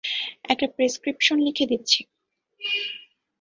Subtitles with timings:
[0.43, 1.99] একটা প্রেসক্রিপশন লিখে দিচ্ছি।